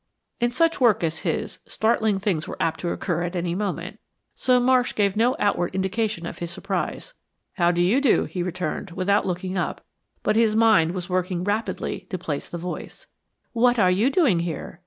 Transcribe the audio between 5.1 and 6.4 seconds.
no outward indication of